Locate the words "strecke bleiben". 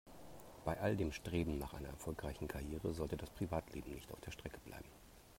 4.31-4.89